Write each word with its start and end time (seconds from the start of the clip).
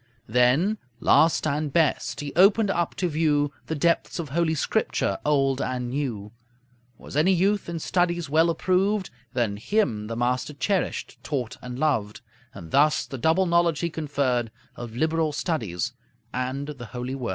Then, 0.25 0.79
last 0.99 1.45
and 1.45 1.71
best, 1.71 2.21
he 2.21 2.33
opened 2.33 2.71
up 2.71 2.95
to 2.95 3.07
view 3.07 3.53
The 3.67 3.75
depths 3.75 4.17
of 4.17 4.29
Holy 4.29 4.55
Scripture, 4.55 5.19
Old 5.23 5.61
and 5.61 5.91
New. 5.91 6.31
Was 6.97 7.15
any 7.15 7.31
youth 7.33 7.69
in 7.69 7.77
studies 7.77 8.27
well 8.27 8.49
approved, 8.49 9.11
Then 9.33 9.57
him 9.57 10.07
the 10.07 10.15
master 10.17 10.55
cherished, 10.55 11.19
taught, 11.21 11.57
and 11.61 11.77
loved; 11.77 12.21
And 12.55 12.71
thus 12.71 13.05
the 13.05 13.19
double 13.19 13.45
knowledge 13.45 13.81
he 13.81 13.91
conferred 13.91 14.49
Of 14.75 14.95
liberal 14.95 15.33
studies 15.33 15.93
and 16.33 16.65
the 16.69 16.85
Holy 16.97 17.13
Word. 17.13 17.29